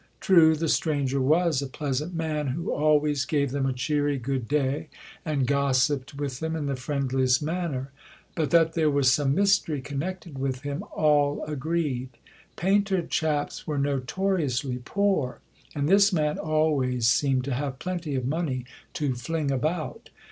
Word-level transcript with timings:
True, 0.19 0.55
the 0.55 0.67
stranger 0.67 1.21
was 1.21 1.61
a 1.61 1.67
pleasant 1.67 2.15
man 2.15 2.47
who 2.47 2.71
always 2.71 3.23
gave 3.23 3.51
them 3.51 3.67
a 3.67 3.71
cheery 3.71 4.17
"good 4.17 4.47
day," 4.47 4.87
and 5.23 5.45
gossiped 5.45 6.15
with 6.15 6.39
them 6.39 6.55
in 6.55 6.65
the 6.65 6.75
friendliest 6.75 7.43
manner. 7.43 7.91
But 8.33 8.49
that 8.49 8.73
there 8.73 8.89
was 8.89 9.13
some 9.13 9.35
mystery 9.35 9.79
connected 9.79 10.39
with 10.39 10.63
him, 10.63 10.83
all 10.91 11.43
agreed. 11.45 12.09
"Painter 12.55 13.03
chaps" 13.03 13.67
were 13.67 13.77
notoriously 13.77 14.81
poor, 14.83 15.39
and 15.75 15.87
this 15.87 16.11
man 16.11 16.39
always 16.39 17.07
seemed 17.07 17.43
to 17.43 17.53
have 17.53 17.77
plenty 17.77 18.15
of 18.15 18.25
money 18.25 18.65
to 18.93 19.13
fling 19.13 19.51
about. 19.51 20.09